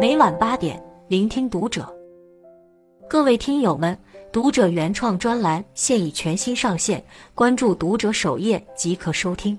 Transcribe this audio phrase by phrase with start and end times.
[0.00, 1.88] 每晚八点，聆听读者。
[3.08, 3.96] 各位听友们，
[4.32, 7.04] 读者原创专栏现已全新上线，
[7.36, 9.56] 关注读者首页即可收听。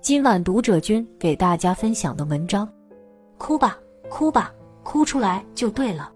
[0.00, 2.68] 今晚读者君给大家分享的文章：
[3.36, 3.76] 哭吧，
[4.08, 4.54] 哭吧，
[4.84, 6.12] 哭出来就对了。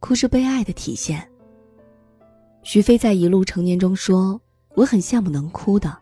[0.00, 1.26] 哭是悲哀的体现。
[2.62, 4.38] 徐飞在《一路成年》中说
[4.76, 5.96] ：“我很羡慕能哭的，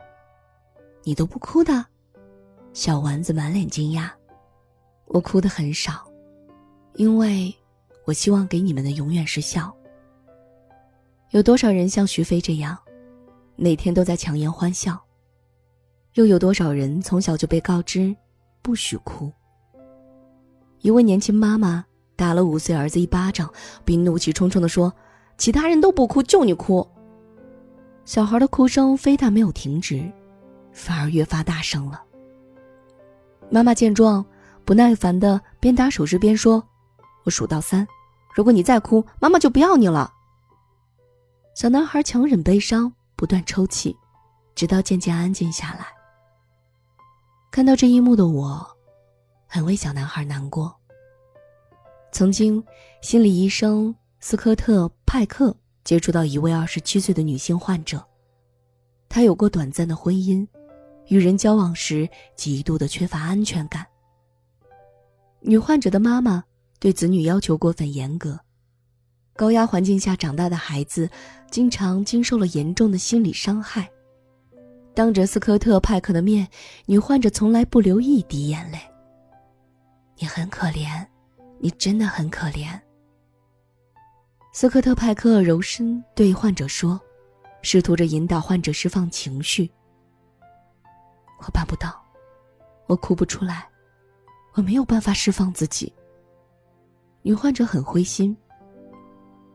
[1.05, 1.87] 你都不哭的。”
[2.75, 4.11] 小丸子满脸惊讶。
[5.07, 6.11] 我哭的很少，
[6.95, 7.55] 因为
[8.05, 9.73] 我希望给你们的永远是笑。
[11.31, 12.77] 有多少人像徐飞这样，
[13.55, 15.01] 每天都在强颜欢笑？
[16.15, 18.15] 又有多少人从小就被告知
[18.63, 19.31] 不许哭？
[20.81, 21.85] 一位年轻妈妈
[22.17, 23.53] 打了五岁儿子一巴掌，
[23.85, 24.93] 并怒气冲冲地说
[25.37, 26.87] ：“其他人都不哭，就你哭。”
[28.05, 30.11] 小孩的哭声非但没有停止，
[30.75, 32.03] 反而越发大声了。
[33.49, 34.23] 妈妈见状。
[34.67, 36.67] 不耐烦的边打手势边说
[37.25, 37.87] ：“我数到三，
[38.35, 40.11] 如果你再哭，妈妈就不要你了。”
[41.55, 43.95] 小男孩强忍悲伤，不断抽泣，
[44.55, 45.89] 直到渐渐安静下来。
[47.51, 48.67] 看到这一幕的我，
[49.47, 50.75] 很为小男孩难过。
[52.11, 52.65] 曾经，
[53.03, 58.03] 心理医生斯科特·派克接触到一位二十七岁的女性患者，
[59.11, 60.49] 她有过短暂的婚姻，
[61.09, 63.87] 与人交往时极度的缺乏安全感。
[65.41, 66.43] 女患者的妈妈
[66.79, 68.39] 对子女要求过分严格，
[69.37, 71.09] 高压环境下长大的孩子，
[71.51, 73.89] 经常经受了严重的心理伤害。
[74.95, 76.47] 当着斯科特·派克的面，
[76.87, 78.79] 女患者从来不流一滴眼泪。
[80.17, 81.05] 你很可怜，
[81.59, 82.81] 你真的很可怜。
[84.53, 87.01] 斯科特·派克柔声对患者说，
[87.61, 89.69] 试图着引导患者释放情绪。
[91.39, 92.03] 我办不到，
[92.87, 93.69] 我哭不出来。
[94.55, 95.93] 我没有办法释放自己。
[97.23, 98.37] 女患者很灰心。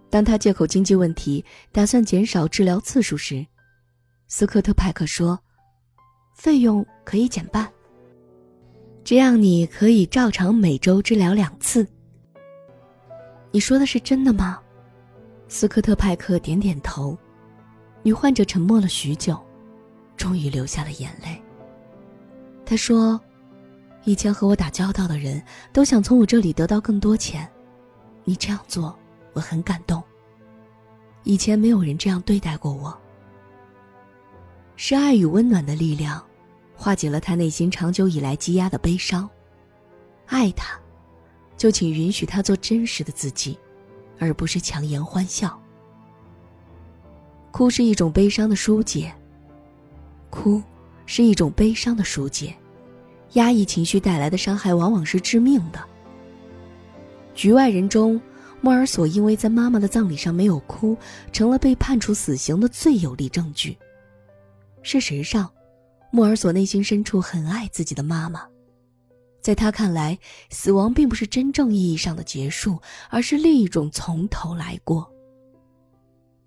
[0.10, 3.46] 当她借口经济问题，打算减少治疗次数时，
[4.28, 5.40] 斯科特·派克说
[6.36, 7.72] ：“费用可以减半，
[9.04, 11.88] 这样你可以照常每周治疗两次。”
[13.52, 14.62] 你说的是真的吗？
[15.48, 17.18] 斯科特·派克点点头。
[18.04, 19.40] 女患者沉默了许久，
[20.16, 21.42] 终于流下了眼泪。
[22.70, 23.20] 他说。
[24.06, 25.44] 以前和我打交道的人
[25.74, 27.48] 都想从我这里得到更多钱，
[28.24, 28.98] 你这样做
[29.34, 30.02] 我很感动。
[31.24, 32.98] 以前没有人这样对待过我。
[34.78, 36.24] 是爱与温暖的力量，
[36.76, 39.30] 化解了他内心长久以来积压的悲伤。
[40.28, 40.80] 爱他，
[41.58, 43.60] 就请允许他做真实的自己，
[44.18, 45.60] 而不是强颜欢笑。
[47.52, 49.14] 哭是一种悲伤的疏解。
[50.30, 50.64] 哭，
[51.06, 52.56] 是一种悲伤的疏解。
[53.34, 55.80] 压抑情绪带来的伤害往往是致命的。
[57.36, 58.20] 局外人中，
[58.62, 60.98] 莫尔索因为在妈妈的葬礼上没有哭，
[61.32, 63.78] 成了被判处死刑的最有力证据。
[64.82, 65.50] 事实上，
[66.12, 68.46] 莫尔索内心深处很爱自己的妈妈，
[69.42, 70.18] 在他看来，
[70.50, 75.10] 死亡并不是真正意义上的结束，而是另一种从头来过。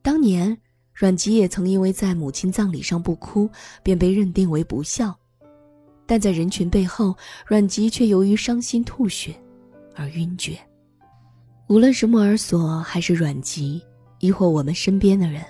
[0.03, 0.59] 当年，
[0.93, 3.49] 阮籍也曾因为在母亲葬礼上不哭，
[3.82, 5.16] 便被认定为不孝。
[6.12, 9.34] 但在人群背后，阮籍却由于伤心吐血，
[9.95, 10.59] 而晕厥。
[11.69, 13.81] 无论是莫尔索还是阮籍，
[14.19, 15.43] 亦或我们身边的人，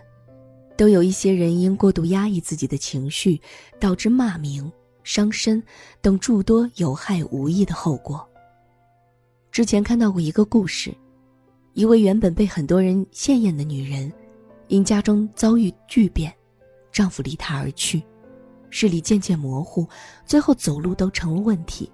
[0.77, 3.41] 都有一些人因过度压抑自己的情绪，
[3.81, 4.71] 导致骂名、
[5.03, 5.61] 伤身
[6.01, 8.25] 等诸多有害无益的后果。
[9.51, 10.95] 之前看到过一个故事，
[11.73, 14.13] 一位原本被很多人羡艳的女人，
[14.69, 16.33] 因家中遭遇巨变，
[16.93, 18.01] 丈夫离她而去。
[18.73, 19.87] 视力渐渐模糊，
[20.27, 21.89] 最后走路都成了问题。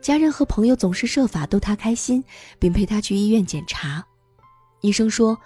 [0.00, 2.24] 家人和朋友总是设法逗她开心，
[2.60, 4.06] 并陪她去医院检查。
[4.80, 5.36] 医生说，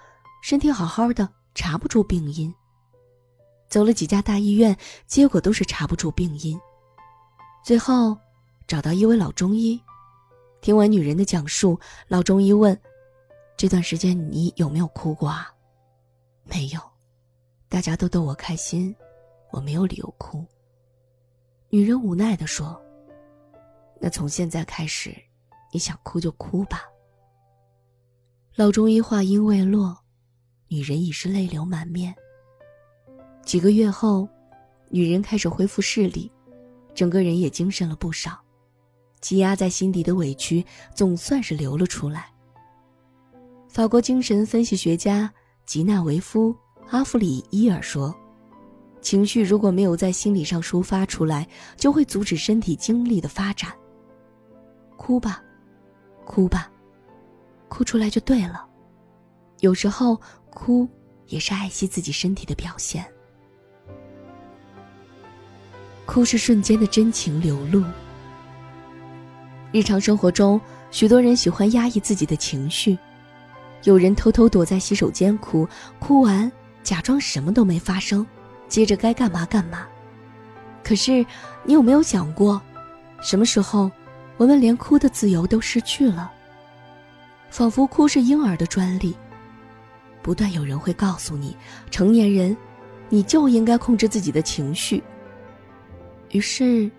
[0.43, 2.53] 身体好好的，查不出病因。
[3.67, 4.77] 走了几家大医院，
[5.07, 6.59] 结果都是查不出病因。
[7.63, 8.15] 最后，
[8.67, 9.81] 找到一位老中医，
[10.61, 12.79] 听完女人的讲述，老中医问
[13.57, 15.51] ：“这段时间你有没有哭过啊
[16.45, 16.79] ？”“没有，
[17.67, 18.95] 大家都逗我开心。”
[19.51, 20.45] 我没有理由哭。
[21.69, 22.81] 女人无奈的说
[23.99, 25.15] ：“那从现在开始，
[25.71, 26.83] 你想哭就哭吧。”
[28.55, 29.97] 老中医话音未落，
[30.67, 32.13] 女人已是泪流满面。
[33.45, 34.27] 几个月后，
[34.89, 36.31] 女人开始恢复视力，
[36.93, 38.39] 整个人也精神了不少，
[39.21, 42.29] 积压在心底的委屈总算是流了出来。
[43.69, 45.33] 法国精神分析学家
[45.65, 46.53] 吉纳维夫·
[46.89, 48.13] 阿弗里伊尔说。
[49.01, 53.71] 情绪如果没有在心理上抒发出来，就会阻止身体精力的发展。
[54.95, 55.43] 哭吧，
[56.23, 56.71] 哭吧，
[57.67, 58.65] 哭出来就对了。
[59.59, 60.19] 有时候
[60.51, 60.87] 哭
[61.27, 63.05] 也是爱惜自己身体的表现。
[66.05, 67.83] 哭是瞬间的真情流露。
[69.71, 70.59] 日常生活中，
[70.91, 72.97] 许多人喜欢压抑自己的情绪，
[73.83, 75.67] 有人偷偷躲在洗手间哭，
[75.99, 76.51] 哭完
[76.83, 78.25] 假装什么都没发生。
[78.71, 79.85] 接着该干嘛干嘛，
[80.81, 81.25] 可是
[81.65, 82.59] 你有没有想过，
[83.21, 83.91] 什么时候
[84.37, 86.31] 我们连哭的自由都失去了？
[87.49, 89.13] 仿佛哭是婴儿的专利。
[90.21, 91.53] 不断有人会告诉你，
[91.89, 92.55] 成年人，
[93.09, 95.03] 你就应该控制自己的情绪。
[96.29, 96.89] 于是，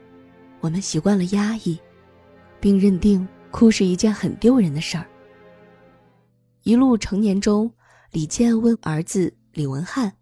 [0.60, 1.80] 我们习惯了压抑，
[2.60, 5.06] 并认定哭是一件很丢人的事儿。
[6.64, 7.72] 一路成年中，
[8.10, 10.12] 李健问儿子李文翰。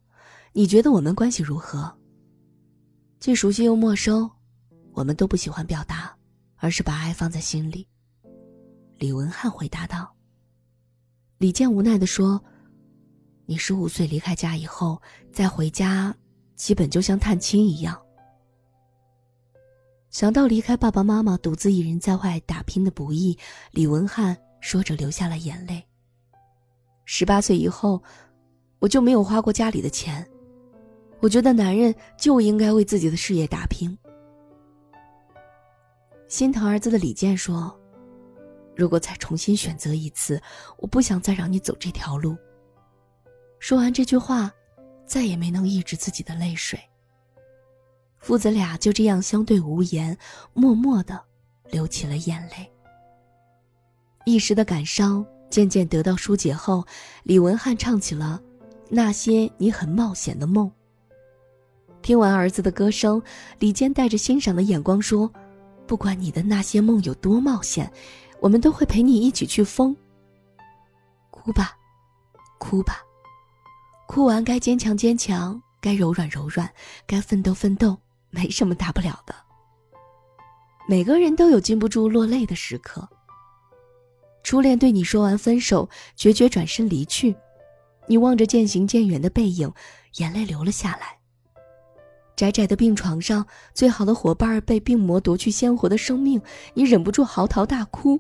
[0.53, 1.93] 你觉得我们关系如何？
[3.21, 4.29] 既熟悉又陌生，
[4.93, 6.13] 我们都不喜欢表达，
[6.57, 7.87] 而是把爱放在心里。
[8.99, 10.13] 李文翰回答道。
[11.39, 12.43] 李健无奈的说
[13.47, 15.01] ：“你十五岁离开家以后，
[15.33, 16.15] 再回家，
[16.57, 18.01] 基本就像探亲一样。”
[20.11, 23.39] 想到离开爸爸妈妈，独自一人在外打拼的不易，
[23.71, 25.87] 李文翰说着流下了眼泪。
[27.05, 28.03] 十八岁以后，
[28.81, 30.29] 我就没有花过家里的钱。
[31.21, 33.97] 我觉得男人就应该为自己的事业打拼。
[36.29, 37.77] 心疼儿子的李健说
[38.75, 40.41] ：“如果再重新选择一次，
[40.79, 42.37] 我不想再让你走这条路。”
[43.59, 44.51] 说完这句话，
[45.05, 46.81] 再也没能抑制自己的泪水。
[48.19, 50.17] 父子俩就这样相对无言，
[50.55, 51.21] 默默的
[51.71, 52.71] 流起了眼泪。
[54.25, 56.87] 一时的感伤渐渐得到疏解后，
[57.25, 58.41] 李文翰唱起了
[58.89, 60.69] 《那些你很冒险的梦》。
[62.11, 63.23] 听完儿子的歌声，
[63.61, 65.33] 李健带着欣赏的眼光说
[65.87, 67.89] ：“不管你的那些梦有多冒险，
[68.41, 69.97] 我们都会陪你一起去疯。
[71.31, 71.71] 哭吧，
[72.59, 73.01] 哭吧，
[74.09, 76.69] 哭完该坚强坚强，该柔软柔软，
[77.07, 77.97] 该奋斗奋斗，
[78.31, 79.33] 没什么大不了的。
[80.89, 83.09] 每个人都有禁不住落泪的时刻。
[84.43, 87.37] 初恋对你说完分手，决绝转身离去，
[88.09, 89.73] 你望着渐行渐远的背影，
[90.17, 91.17] 眼泪流了下来。”
[92.41, 96.41] 窄窄的病床上，最好的伙伴被病魔夺去鲜活的生命，
[96.73, 98.19] 你忍不住嚎啕大哭。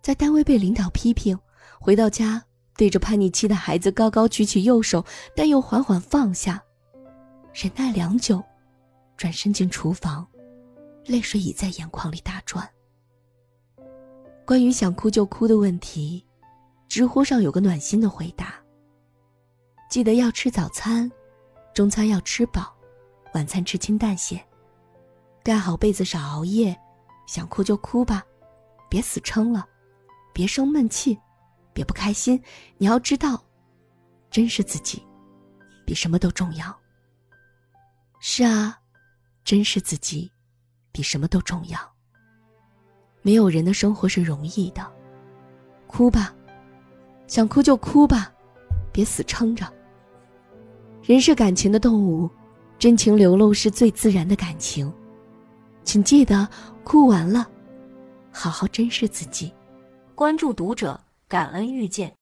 [0.00, 1.36] 在单位被领导批评，
[1.80, 2.40] 回到家
[2.76, 5.04] 对着叛逆期的孩子高高举起右手，
[5.34, 6.62] 但又缓缓放下，
[7.52, 8.40] 忍耐良久，
[9.16, 10.24] 转身进厨房，
[11.06, 12.70] 泪水已在眼眶里打转。
[14.44, 16.24] 关于想哭就哭的问题，
[16.86, 18.54] 知乎上有个暖心的回答：
[19.90, 21.10] 记得要吃早餐，
[21.74, 22.75] 中餐要吃饱。
[23.34, 24.42] 晚餐吃清淡些，
[25.42, 26.76] 盖好被子，少熬夜。
[27.26, 28.24] 想哭就哭吧，
[28.88, 29.66] 别死撑了，
[30.32, 31.18] 别生闷气，
[31.72, 32.40] 别不开心。
[32.78, 33.42] 你要知道，
[34.30, 35.04] 珍视自己，
[35.84, 36.72] 比什么都重要。
[38.20, 38.78] 是啊，
[39.44, 40.30] 珍视自己，
[40.92, 41.80] 比什么都重要。
[43.22, 44.88] 没有人的生活是容易的，
[45.88, 46.32] 哭吧，
[47.26, 48.32] 想哭就哭吧，
[48.92, 49.66] 别死撑着。
[51.02, 52.30] 人是感情的动物。
[52.86, 54.92] 真情流露是最自然的感情，
[55.82, 56.48] 请记得，
[56.84, 57.44] 哭完了，
[58.30, 59.52] 好好珍视自己。
[60.14, 62.16] 关注读者，感恩遇见。